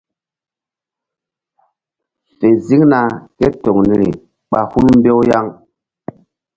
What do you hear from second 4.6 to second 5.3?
hul mbew